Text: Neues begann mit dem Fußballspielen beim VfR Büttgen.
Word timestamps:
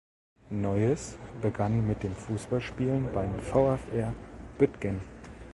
Neues 0.49 1.15
begann 1.43 1.85
mit 1.85 2.01
dem 2.01 2.15
Fußballspielen 2.15 3.11
beim 3.13 3.37
VfR 3.39 4.15
Büttgen. 4.57 4.99